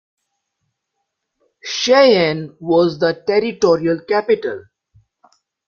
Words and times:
Cheyenne 1.63 2.55
was 2.59 2.97
the 2.97 3.23
territorial 3.27 3.99
capital. 3.99 4.63